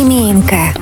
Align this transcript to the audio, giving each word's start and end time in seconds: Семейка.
Семейка. 0.00 0.72